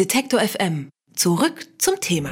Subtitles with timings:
[0.00, 0.88] Detektor FM.
[1.14, 2.30] Zurück zum Thema.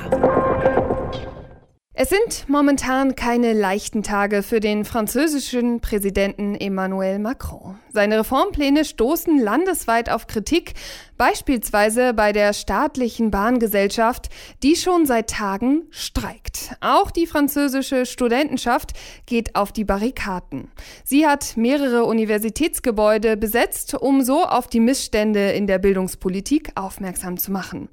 [1.93, 7.79] Es sind momentan keine leichten Tage für den französischen Präsidenten Emmanuel Macron.
[7.93, 10.73] Seine Reformpläne stoßen landesweit auf Kritik,
[11.19, 14.29] beispielsweise bei der staatlichen Bahngesellschaft,
[14.63, 16.77] die schon seit Tagen streikt.
[16.81, 18.93] Auch die französische Studentenschaft
[19.27, 20.71] geht auf die Barrikaden.
[21.05, 27.53] Sie hat mehrere Universitätsgebäude besetzt, um so auf die Missstände in der Bildungspolitik aufmerksam zu
[27.53, 27.89] machen.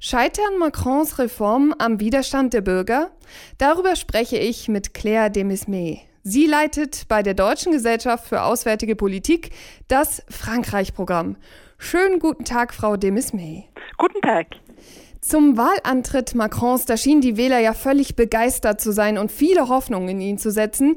[0.00, 3.12] Scheitern Macrons Reformen am Widerstand der Bürger?
[3.56, 6.00] Darüber spreche ich mit Claire Demismet.
[6.26, 9.50] Sie leitet bei der Deutschen Gesellschaft für Auswärtige Politik
[9.88, 11.36] das Frankreich-Programm.
[11.84, 13.64] Schönen guten Tag, Frau Demismet.
[13.98, 14.46] Guten Tag.
[15.20, 20.08] Zum Wahlantritt Macrons, da schienen die Wähler ja völlig begeistert zu sein und viele Hoffnungen
[20.08, 20.96] in ihn zu setzen.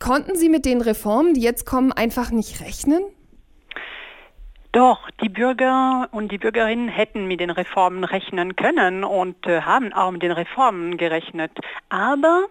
[0.00, 3.04] Konnten Sie mit den Reformen, die jetzt kommen, einfach nicht rechnen?
[4.74, 9.92] Doch, die Bürger und die Bürgerinnen hätten mit den Reformen rechnen können und äh, haben
[9.92, 11.52] auch mit den Reformen gerechnet.
[11.90, 12.46] Aber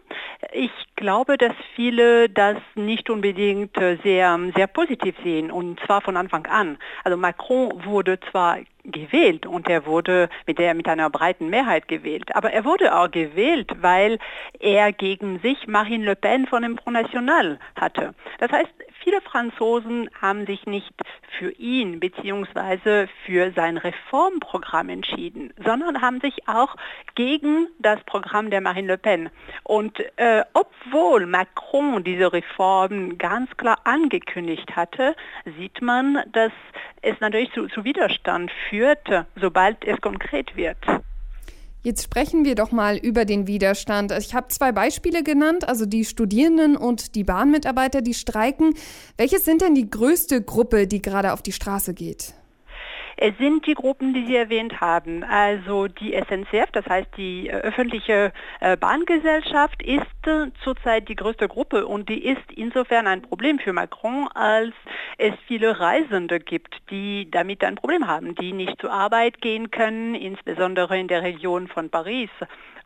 [0.53, 6.15] ich glaube, dass viele das nicht unbedingt äh, sehr, sehr positiv sehen und zwar von
[6.15, 6.77] Anfang an.
[7.03, 12.33] Also Macron wurde zwar gewählt und er wurde mit, der, mit einer breiten Mehrheit gewählt.
[12.35, 14.17] Aber er wurde auch gewählt, weil
[14.59, 18.13] er gegen sich Marine Le Pen von dem Front National hatte.
[18.39, 18.71] Das heißt,
[19.03, 20.93] viele Franzosen haben sich nicht
[21.37, 23.07] für ihn bzw.
[23.25, 26.75] für sein Reformprogramm entschieden, sondern haben sich auch
[27.15, 29.29] gegen das Programm der Marine Le Pen.
[29.63, 35.15] Und äh, obwohl Macron diese Reformen ganz klar angekündigt hatte,
[35.57, 36.51] sieht man, dass
[37.01, 40.77] es natürlich zu, zu Widerstand führt, sobald es konkret wird.
[41.83, 44.13] Jetzt sprechen wir doch mal über den Widerstand.
[44.13, 48.73] Ich habe zwei Beispiele genannt, also die Studierenden und die Bahnmitarbeiter, die streiken.
[49.17, 52.33] Welches sind denn die größte Gruppe, die gerade auf die Straße geht?
[53.17, 55.23] Es sind die Gruppen, die Sie erwähnt haben.
[55.23, 61.47] Also die SNCF, das heißt die äh, öffentliche äh, Bahngesellschaft, ist äh, zurzeit die größte
[61.47, 64.73] Gruppe und die ist insofern ein Problem für Macron, als
[65.17, 70.15] es viele Reisende gibt, die damit ein Problem haben, die nicht zur Arbeit gehen können,
[70.15, 72.29] insbesondere in der Region von Paris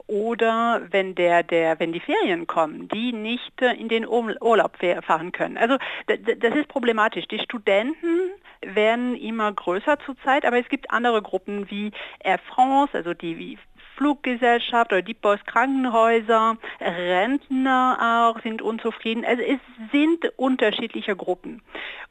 [0.08, 5.58] oder wenn der, der, wenn die Ferien kommen, die nicht in den Urlaub fahren können.
[5.58, 5.78] Also
[6.08, 7.28] das ist problematisch.
[7.28, 8.32] Die Studenten
[8.62, 13.58] werden immer größer zurzeit, aber es gibt andere Gruppen wie Air France, also die
[13.98, 19.26] Fluggesellschaft oder die Postkrankenhäuser, Rentner auch sind unzufrieden.
[19.26, 19.60] Also es
[19.92, 21.62] sind unterschiedliche Gruppen.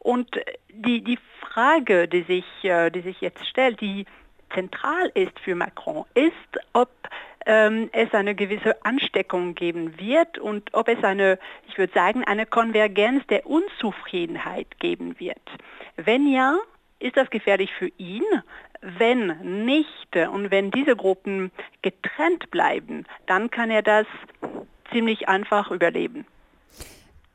[0.01, 0.29] Und
[0.69, 4.05] die, die Frage, die sich, äh, die sich jetzt stellt, die
[4.53, 6.33] zentral ist für Macron, ist,
[6.73, 6.91] ob
[7.47, 12.45] ähm, es eine gewisse Ansteckung geben wird und ob es eine, ich würde sagen, eine
[12.45, 15.41] Konvergenz der Unzufriedenheit geben wird.
[15.97, 16.59] Wenn ja,
[16.99, 18.25] ist das gefährlich für ihn?
[18.81, 21.51] Wenn nicht und wenn diese Gruppen
[21.83, 24.07] getrennt bleiben, dann kann er das
[24.93, 26.27] ziemlich einfach überleben.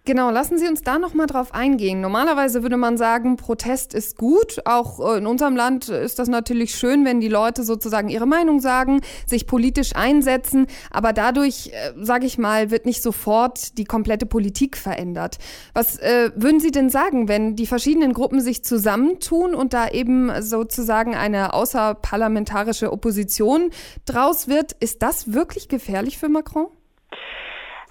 [0.04, 2.02] Genau, lassen Sie uns da noch mal drauf eingehen.
[2.02, 4.60] Normalerweise würde man sagen, Protest ist gut.
[4.66, 8.60] Auch äh, in unserem Land ist das natürlich schön, wenn die Leute sozusagen ihre Meinung
[8.62, 10.66] sagen, sich politisch einsetzen.
[10.90, 15.38] Aber dadurch, äh, sage ich mal, wird nicht sofort die komplette Politik verändert.
[15.76, 20.32] Was äh, würden Sie denn sagen, wenn die verschiedenen Gruppen sich zusammentun und da eben
[20.42, 23.70] sozusagen eine außerparlamentarische Opposition
[24.08, 24.72] draus wird?
[24.80, 26.70] Ist das wirklich gefährlich für Macron?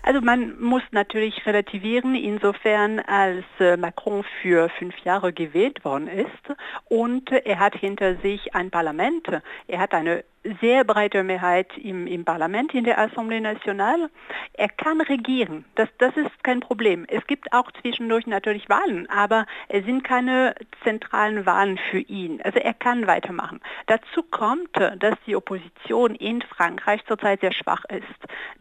[0.03, 6.57] Also man muss natürlich relativieren, insofern als äh, Macron für fünf Jahre gewählt worden ist.
[6.87, 9.27] Und er hat hinter sich ein Parlament,
[9.67, 10.25] er hat eine
[10.61, 14.11] sehr breite Mehrheit im, im Parlament, in der Assemblée Nationale.
[14.55, 17.05] Er kann regieren, das, das ist kein Problem.
[17.09, 22.41] Es gibt auch zwischendurch natürlich Wahlen, aber es sind keine zentralen Wahlen für ihn.
[22.43, 23.61] Also er kann weitermachen.
[23.87, 28.03] Dazu kommt, dass die Opposition in Frankreich zurzeit sehr schwach ist.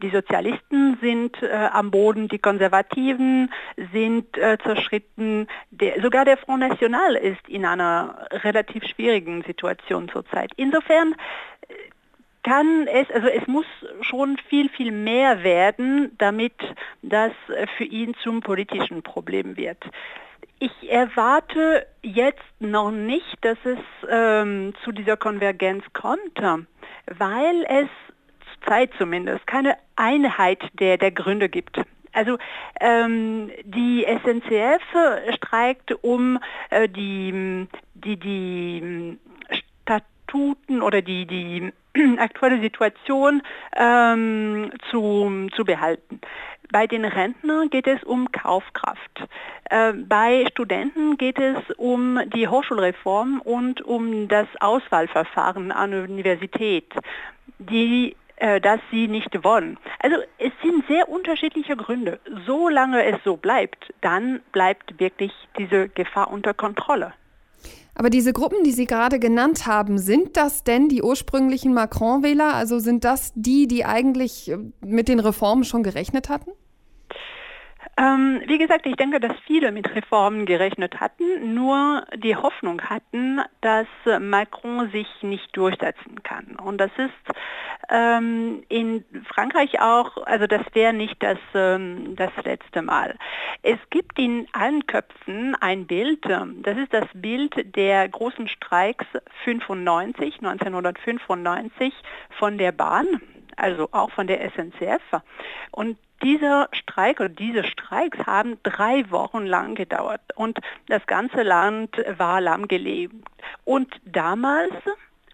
[0.02, 3.50] Die Sozialisten sind äh, am Boden, die Konservativen
[3.92, 5.46] sind äh, zerschritten.
[5.70, 10.52] Der, sogar der Front National ist in einer relativ schwierigen Situation zurzeit.
[10.56, 11.14] Insofern
[12.42, 13.66] kann es, also es muss
[14.02, 16.54] schon viel, viel mehr werden, damit
[17.02, 17.32] das
[17.76, 19.78] für ihn zum politischen Problem wird.
[20.58, 23.78] Ich erwarte jetzt noch nicht, dass es
[24.08, 26.38] ähm, zu dieser Konvergenz kommt,
[27.06, 27.88] weil es
[28.54, 31.80] zurzeit zumindest keine Einheit der, der Gründe gibt.
[32.12, 32.38] Also
[32.80, 34.82] ähm, die SNCF
[35.36, 36.38] streikt um
[36.70, 39.18] äh, die, die, die
[40.30, 41.72] Statuten oder die, die
[42.18, 43.42] aktuelle Situation
[43.76, 46.20] ähm, zu, zu behalten.
[46.72, 49.26] Bei den Rentnern geht es um Kaufkraft.
[49.70, 56.92] Äh, bei Studenten geht es um die Hochschulreform und um das Auswahlverfahren an der Universität,
[57.58, 59.78] die äh, dass sie nicht wollen.
[59.98, 62.20] Also es sind sehr unterschiedliche Gründe.
[62.46, 67.12] Solange es so bleibt, dann bleibt wirklich diese Gefahr unter Kontrolle.
[67.94, 72.54] Aber diese Gruppen, die Sie gerade genannt haben, sind das denn die ursprünglichen Macron-Wähler?
[72.54, 76.50] Also sind das die, die eigentlich äh, mit den Reformen schon gerechnet hatten?
[78.00, 83.40] Ähm, wie gesagt, ich denke, dass viele mit Reformen gerechnet hatten, nur die Hoffnung hatten,
[83.60, 83.86] dass
[84.18, 86.56] Macron sich nicht durchsetzen kann.
[86.56, 87.36] Und das ist
[87.90, 93.16] ähm, in Frankreich auch, also das wäre nicht das, ähm, das letzte Mal.
[93.62, 99.04] Es gibt in allen Köpfen ein Bild, ähm, das ist das Bild der großen Streiks
[99.44, 101.92] 95, 1995
[102.38, 103.20] von der Bahn,
[103.60, 105.02] also auch von der SNCF.
[105.70, 110.58] Und dieser Streik oder diese Streiks haben drei Wochen lang gedauert und
[110.88, 113.14] das ganze Land war lahmgelegt.
[113.64, 114.74] Und damals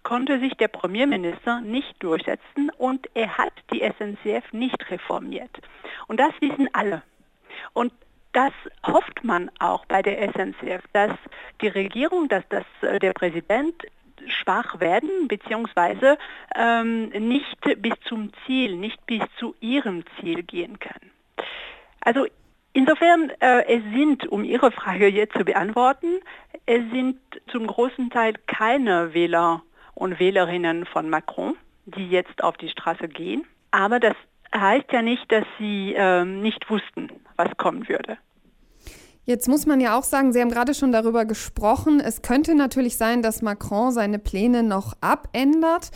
[0.02, 5.50] konnte sich der Premierminister nicht durchsetzen und er hat die SNCF nicht reformiert.
[6.06, 7.02] Und das wissen alle.
[7.72, 7.92] Und
[8.32, 8.52] das
[8.86, 11.12] hofft man auch bei der SNCF, dass
[11.60, 13.82] die Regierung, dass das, äh, der Präsident
[14.28, 16.18] schwach werden, beziehungsweise
[16.54, 21.10] ähm, nicht bis zum Ziel, nicht bis zu ihrem Ziel gehen können.
[22.00, 22.26] Also
[22.72, 26.20] insofern, äh, es sind, um Ihre Frage jetzt zu beantworten,
[26.66, 27.18] es sind
[27.48, 29.62] zum großen Teil keine Wähler
[29.94, 33.44] und Wählerinnen von Macron, die jetzt auf die Straße gehen.
[33.70, 34.14] Aber das
[34.54, 38.18] heißt ja nicht, dass sie ähm, nicht wussten, was kommen würde.
[39.26, 42.96] Jetzt muss man ja auch sagen, Sie haben gerade schon darüber gesprochen, es könnte natürlich
[42.96, 45.90] sein, dass Macron seine Pläne noch abändert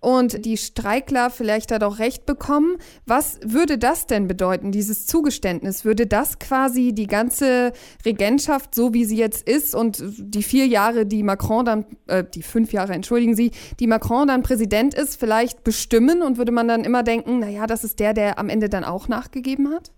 [0.00, 2.76] und die Streikler vielleicht da doch recht bekommen.
[3.06, 5.86] Was würde das denn bedeuten, dieses Zugeständnis?
[5.86, 7.72] Würde das quasi die ganze
[8.04, 12.42] Regentschaft, so wie sie jetzt ist und die vier Jahre, die Macron dann, äh, die
[12.42, 16.84] fünf Jahre, entschuldigen Sie, die Macron dann Präsident ist, vielleicht bestimmen und würde man dann
[16.84, 19.90] immer denken, naja, das ist der, der am Ende dann auch nachgegeben hat?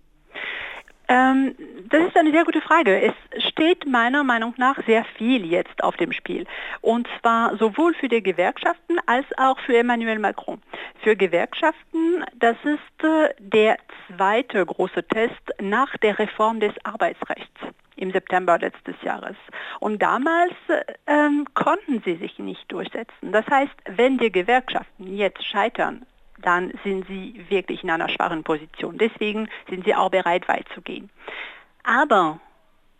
[1.07, 1.55] Ähm,
[1.89, 3.01] das ist eine sehr gute Frage.
[3.01, 6.45] Es steht meiner Meinung nach sehr viel jetzt auf dem Spiel.
[6.81, 10.61] Und zwar sowohl für die Gewerkschaften als auch für Emmanuel Macron.
[11.03, 13.77] Für Gewerkschaften, das ist äh, der
[14.07, 17.61] zweite große Test nach der Reform des Arbeitsrechts
[17.95, 19.35] im September letztes Jahres.
[19.79, 20.53] Und damals
[21.07, 23.31] ähm, konnten sie sich nicht durchsetzen.
[23.31, 26.05] Das heißt, wenn die Gewerkschaften jetzt scheitern
[26.39, 28.97] dann sind sie wirklich in einer schwachen Position.
[28.97, 31.09] Deswegen sind sie auch bereit, weit zu gehen.
[31.83, 32.39] Aber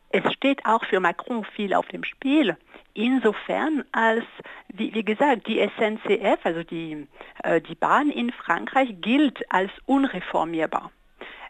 [0.10, 2.56] es steht auch für Macron viel auf dem Spiel.
[2.94, 4.26] Insofern als,
[4.70, 7.08] wie, wie gesagt, die SNCF, also die,
[7.44, 10.92] äh, die Bahn in Frankreich, gilt als unreformierbar.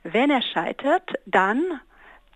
[0.04, 1.80] Wenn er scheitert, dann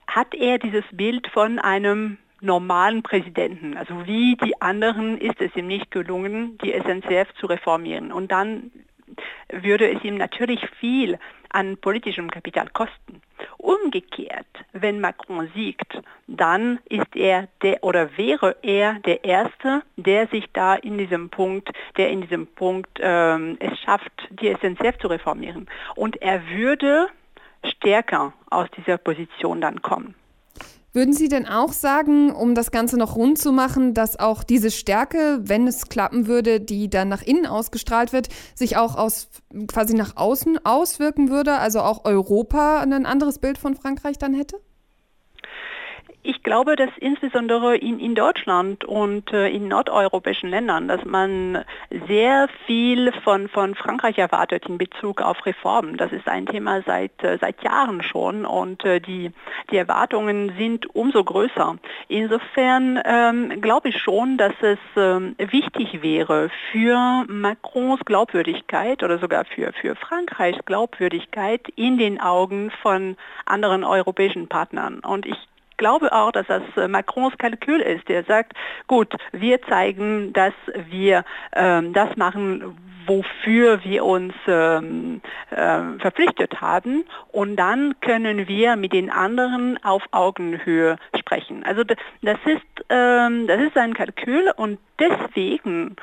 [0.07, 3.77] hat er dieses Bild von einem normalen Präsidenten.
[3.77, 8.11] Also wie die anderen ist es ihm nicht gelungen, die SNCF zu reformieren.
[8.11, 8.71] Und dann
[9.51, 11.17] würde es ihm natürlich viel
[11.49, 13.21] an politischem Kapital kosten.
[13.57, 20.45] Umgekehrt, wenn Macron siegt, dann ist er der oder wäre er der Erste, der sich
[20.53, 25.67] da in diesem Punkt, der in diesem Punkt ähm, es schafft, die SNCF zu reformieren.
[25.95, 27.07] Und er würde
[27.65, 30.15] stärker aus dieser Position dann kommen.
[30.93, 34.71] Würden Sie denn auch sagen, um das Ganze noch rund zu machen, dass auch diese
[34.71, 39.29] Stärke, wenn es klappen würde, die dann nach innen ausgestrahlt wird, sich auch aus,
[39.67, 44.57] quasi nach außen auswirken würde, also auch Europa ein anderes Bild von Frankreich dann hätte?
[46.23, 51.65] Ich glaube, dass insbesondere in, in Deutschland und äh, in nordeuropäischen Ländern, dass man
[52.07, 55.97] sehr viel von, von Frankreich erwartet in Bezug auf Reformen.
[55.97, 59.31] Das ist ein Thema seit, äh, seit Jahren schon und äh, die,
[59.71, 61.77] die Erwartungen sind umso größer.
[62.07, 69.45] Insofern ähm, glaube ich schon, dass es ähm, wichtig wäre für Macrons Glaubwürdigkeit oder sogar
[69.45, 74.99] für, für Frankreichs Glaubwürdigkeit in den Augen von anderen europäischen Partnern.
[74.99, 75.37] Und ich
[75.81, 78.07] glaube auch, dass das äh, Macrons Kalkül ist.
[78.07, 78.53] Der sagt,
[78.85, 80.53] gut, wir zeigen, dass
[80.91, 88.75] wir ähm, das machen, wofür wir uns ähm, äh, verpflichtet haben und dann können wir
[88.75, 91.63] mit den anderen auf Augenhöhe sprechen.
[91.63, 95.95] Also das ist, ähm, das ist ein Kalkül und deswegen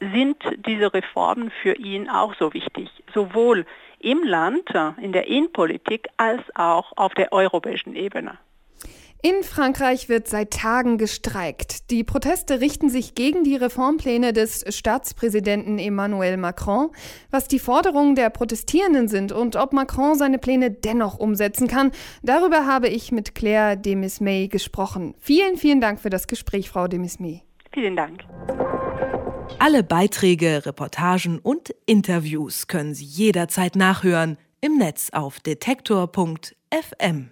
[0.00, 3.64] sind diese Reformen für ihn auch so wichtig, sowohl
[4.00, 4.68] im Land,
[5.00, 8.38] in der Innenpolitik, als auch auf der europäischen Ebene.
[9.26, 11.90] In Frankreich wird seit Tagen gestreikt.
[11.90, 16.90] Die Proteste richten sich gegen die Reformpläne des Staatspräsidenten Emmanuel Macron,
[17.30, 21.90] was die Forderungen der Protestierenden sind und ob Macron seine Pläne dennoch umsetzen kann.
[22.22, 25.14] Darüber habe ich mit Claire Demismay gesprochen.
[25.20, 27.40] Vielen, vielen Dank für das Gespräch, Frau Demismay.
[27.72, 28.24] Vielen Dank.
[29.58, 37.30] Alle Beiträge, Reportagen und Interviews können Sie jederzeit nachhören im Netz auf detektor.fm.